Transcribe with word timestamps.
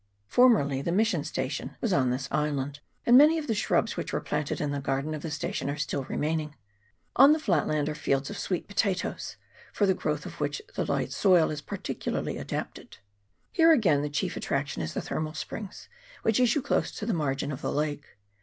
Formerly 0.25 0.81
the 0.81 0.91
mission 0.91 1.23
station 1.23 1.77
was 1.79 1.93
on 1.93 2.09
this 2.09 2.27
island, 2.31 2.79
and 3.05 3.15
many 3.15 3.37
of 3.37 3.45
the 3.45 3.53
shrubs 3.53 3.95
which 3.95 4.11
were 4.11 4.19
planted 4.19 4.59
in 4.59 4.71
the 4.71 4.79
garden 4.79 5.13
of 5.13 5.21
the 5.21 5.29
station 5.29 5.69
are 5.69 5.77
still 5.77 6.05
remaining. 6.05 6.55
On 7.17 7.33
the 7.33 7.39
flat 7.39 7.67
land 7.67 7.87
are 7.87 7.93
fields 7.93 8.31
of 8.31 8.37
sweet 8.39 8.67
potatoes, 8.67 9.35
for 9.71 9.85
the 9.85 9.93
growth 9.93 10.25
of 10.25 10.39
which 10.39 10.59
the 10.73 10.87
light 10.91 11.11
soil 11.11 11.51
is 11.51 11.61
peculiarly 11.61 12.37
adapted. 12.39 12.97
Here, 13.51 13.71
again, 13.71 14.01
the 14.01 14.09
chief 14.09 14.35
attraction 14.35 14.81
is 14.81 14.95
the 14.95 15.01
thermal 15.03 15.35
springs 15.35 15.87
which 16.23 16.39
issue 16.39 16.63
close 16.63 16.89
to 16.93 17.05
the 17.05 17.13
margin 17.13 17.51
of 17.51 17.61
the 17.61 17.71
lake. 17.71 18.05